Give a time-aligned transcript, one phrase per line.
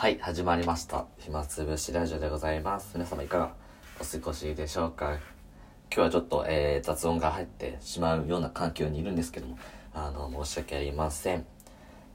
[0.00, 1.04] はい、始まりました。
[1.18, 2.92] 暇つぶしラジオでございます。
[2.94, 3.52] 皆様いかが
[4.00, 5.18] お過ごしでしょうか？
[5.94, 9.58] 今日はちょっと、えー、雑音が入ってしまうような環境にいるんですけども、
[9.92, 11.44] あの、申し訳ありません。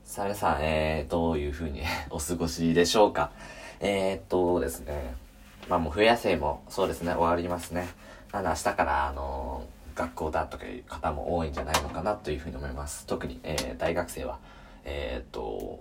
[0.03, 3.29] さあ皆さん、えー、どういう風に お過ごしでしょうか？
[3.79, 5.13] えー、っとですね、
[5.69, 7.87] まあもう冬休みもそうですね、終わりますね。
[8.31, 9.63] なので明日から、あの
[9.93, 13.05] 学校だとかいう方も多いんじゃないのかなというふうに思います。
[13.05, 14.39] 特に、えー、大学生は、
[14.85, 15.77] えー、っと、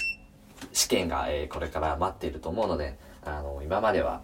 [0.72, 4.22] 試験が、えーこれから待っていると思うので、あの、今までは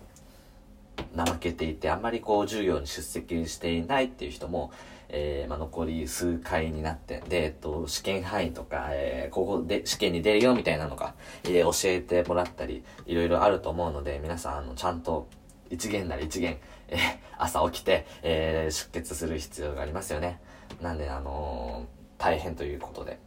[1.16, 4.70] 怠けていて、あんまりこう、授業に出席していないっていう人も、
[5.08, 15.26] えーまあ、残り数回になって、で、えっと、試験範囲とか、えーここで試験に出るよみたいなのが、えー教えてもらったり、いろいろあると思うので、皆さん、あの、ちゃんと、
[15.70, 16.98] 一元なら一元、えー
[17.42, 20.40] 朝起きて、えー出血する必要がありますよね。
[20.82, 23.18] なんで、あのー大変ということで。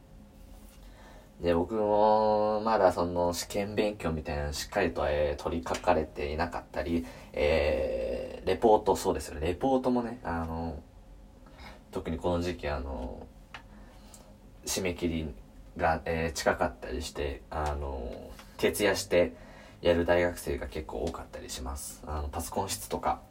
[1.41, 9.47] で、僕も、まだその試験勉強みたいなのしっかりと、えー取り書かれていなかったり、えーレポート、そうですよね。
[9.47, 10.81] レポートもね、あの
[11.91, 13.25] 特にこの時期、あの
[14.65, 15.33] 締め切り
[15.77, 19.33] が、えー近かったりして、あの徹夜して
[19.81, 22.01] やる大学生が結構多かったりします。
[22.07, 23.21] あの、パソコン室とか、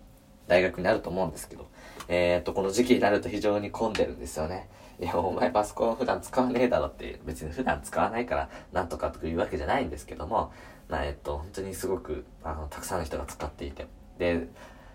[0.49, 1.69] 大学になると思うんですけど、
[2.09, 4.69] えーっと、この時期になると非常に混んでるんですよね。
[5.01, 10.53] いや、お前パソコン普段使わねえだろって、別に普段使わないからなんとかとかいうわけじゃないんですけども、
[10.89, 13.87] まあ、えっと、本当にすごく、あの、たくさんの人が使っていて、
[14.19, 14.49] で、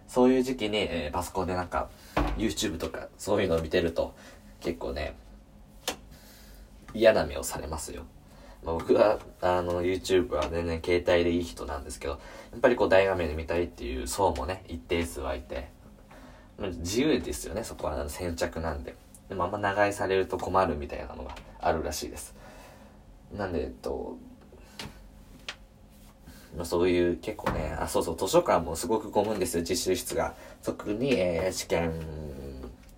[0.08, 1.90] そういう時期に、えーパソコンでなんか、
[2.38, 4.16] YouTube とか、そういうのを見てると、
[4.60, 5.16] 結構ね、
[6.94, 8.04] 嫌な目をされますよ。
[8.68, 12.20] まあ、僕は、あの、YouTube は全然携帯でいい人なんですけど、
[12.52, 15.70] やっぱりこう大画面で見たいっていう層もね、一定数はいて、
[16.60, 18.94] ま自由ですよね、そこは先着なんで。
[19.30, 22.36] でもあんま長居されると困るみたいなのがあるらしいです。
[23.34, 24.18] なんで、えっと、
[26.58, 30.36] まあ、そういう結構ね、あ、そうそう、図書館もすごく混むんですよ、実習室が。
[30.62, 31.94] 特に、えー試験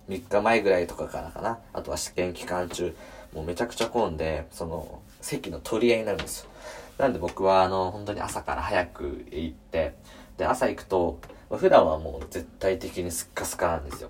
[0.09, 1.59] 3日前ぐらいとかからかな。
[1.73, 2.95] あとは試験期間中、
[3.35, 6.49] もうめちゃくちゃ混んで、その、席の取り合いになるんですよ。
[6.97, 9.95] なんで僕は、あの、本当に朝から早く行って、
[10.37, 11.19] で、朝行くと、
[11.49, 14.09] ま普段はもう絶対的にスッカスカなんですよ。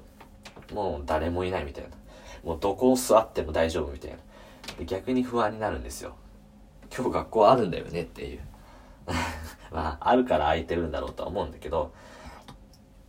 [0.73, 1.89] もう誰もいないみたいな。
[2.43, 4.17] もうどこを座っても大丈夫みたいな。
[4.77, 6.15] で逆に不安になるんですよ。
[6.95, 8.39] 今日学校あるんだよねっていう。
[9.71, 11.91] まあ、あるから空いてるんだろうとは思うんだけど、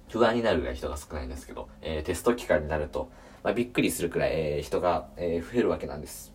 [0.09, 3.11] 不安になるぐらい人が少ないんですけど、えーテスト期間になると、
[3.43, 6.32] まあ、びっくりするくらい、えー人が、えー増えるわけなんです。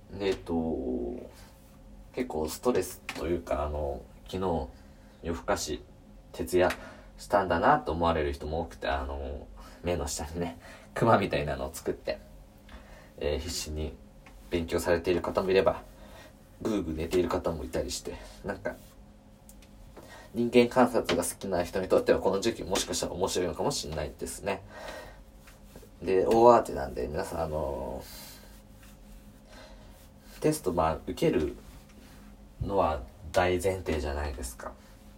[0.19, 1.29] えっと、
[2.13, 4.67] 結構ストレスというか、あの、昨日、
[5.23, 5.81] 夜更かし、
[6.33, 6.69] 徹夜
[7.17, 9.47] したんだなと思われる人も多くて、あの、
[9.83, 10.59] 目の下にね、
[10.93, 12.19] クマみたいなのを作って、
[13.19, 13.93] えー必死に
[14.49, 15.81] 勉強されている方もいれば、
[16.61, 18.75] ぐーぐー寝ている方もいたりして、なんか、
[20.33, 24.61] 人間観察が好きな人にとってはこの時期もしかしたら面白いのかもしれないですね。
[26.01, 28.03] で、大慌てなんで皆さんあの
[30.41, 31.55] テストまあ受ける
[32.61, 34.73] のは大前提じゃないですか。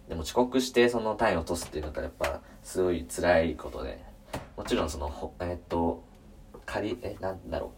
[0.08, 4.04] でも遅刻してその単位を落とすっていうのがやっぱすごい辛いことで、
[4.56, 6.04] もちろんその、えっと、
[6.66, 7.72] 仮、え、なんだろ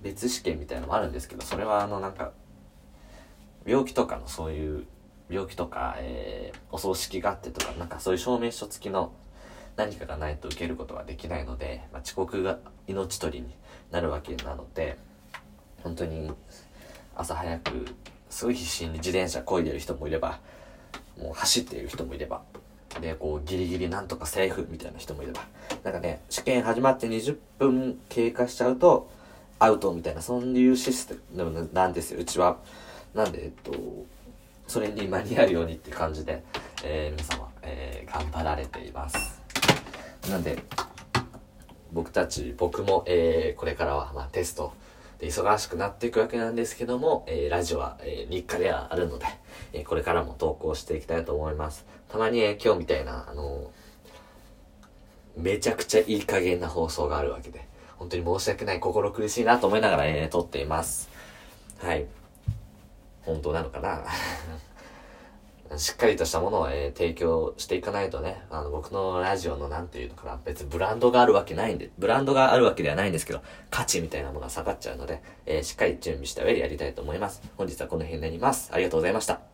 [0.00, 2.32] う、別試験みたいなのもあるんですけど、それはあのなんか、
[3.66, 4.86] 病気とかのそういう
[5.28, 9.12] 病気とか、えーお葬式があってとかなんかそういう証明書付きの
[9.76, 13.54] 何かがないと受けることができないので、まあ、遅刻が命取りに
[13.90, 14.98] なるわけなので
[15.82, 16.30] 本当に
[17.20, 17.86] 朝早く
[18.28, 20.40] すごい必死に自転車漕いでる人もいれば
[21.18, 22.42] もう走っている人もいれば
[23.00, 25.42] でこうギリギリなんとかセーフみたいな人もいれば
[25.84, 29.10] なんかね試験始まって20分経過しちゃうと
[29.58, 32.20] アウトみたいなそういうシステムなんですよ。
[32.20, 32.56] うちは。
[33.14, 33.72] なんでえっと
[34.66, 36.42] それに間に合うようにって感じで、
[36.82, 39.40] えー皆様、えー頑張られています。
[40.30, 40.62] なんで
[41.92, 44.72] 僕たち僕も、えーこれからは、まあ、テスト
[45.22, 49.26] 忙しくなっていくわけなんですけども、えーラジオは、えー日課ではあるので、
[49.72, 51.84] えーこれからも投稿していきたいと思います。
[52.08, 53.70] たまに、え今日みたいなあの
[55.36, 57.64] めちゃくちゃいい加減な放送があるわけで
[57.96, 61.08] 本当に申し訳ない心苦しいなと思いながら、えー撮っています。
[61.78, 62.06] はい。
[63.22, 64.02] 本当なのかな？
[65.76, 73.40] しっかりとしたものを、えー提供していかないとね、あの、僕のラジオのなんていうのかな、別にブランドがあるわけないんで、ブランドがあるわけではないんですけど、
[73.70, 77.42] 価値みたいなものが下がっちゃうので、えーしっかり準備した上でやりたいと思います。
[77.56, 78.70] 本日はこの辺になります。
[78.72, 79.49] ありがとうございました。